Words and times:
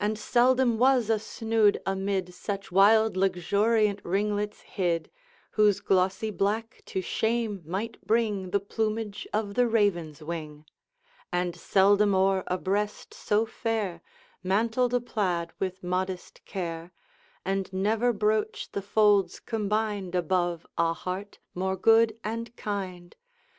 And 0.00 0.18
seldom 0.18 0.78
was 0.78 1.10
a 1.10 1.18
snood 1.18 1.82
amid 1.84 2.32
Such 2.32 2.72
wild 2.72 3.14
luxuriant 3.14 4.00
ringlets 4.04 4.62
hid, 4.62 5.10
Whose 5.50 5.80
glossy 5.80 6.30
black 6.30 6.80
to 6.86 7.02
shame 7.02 7.60
might 7.66 8.00
bring 8.06 8.52
The 8.52 8.60
plumage 8.60 9.28
of 9.34 9.52
the 9.56 9.68
raven's 9.68 10.22
wing; 10.22 10.64
And 11.30 11.54
seldom 11.54 12.14
o'er 12.14 12.42
a 12.46 12.56
breast 12.56 13.12
so 13.12 13.44
fair 13.44 14.00
Mantled 14.42 14.94
a 14.94 15.00
plaid 15.02 15.52
with 15.58 15.82
modest 15.84 16.42
care, 16.46 16.92
And 17.44 17.70
never 17.70 18.14
brooch 18.14 18.70
the 18.72 18.80
folds 18.80 19.40
combined 19.40 20.14
Above 20.14 20.66
a 20.78 20.94
heart 20.94 21.38
more 21.54 21.76
good 21.76 22.18
and 22.24 22.56
kind. 22.56 23.14